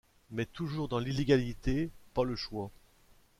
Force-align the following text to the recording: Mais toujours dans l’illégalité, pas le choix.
Mais 0.31 0.47
toujours 0.47 0.87
dans 0.87 0.97
l’illégalité, 0.97 1.91
pas 2.15 2.23
le 2.23 2.35
choix. 2.35 2.71